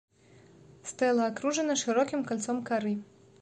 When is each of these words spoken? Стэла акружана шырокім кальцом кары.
Стэла 0.91 1.23
акружана 1.33 1.75
шырокім 1.83 2.21
кальцом 2.31 2.57
кары. 2.71 2.95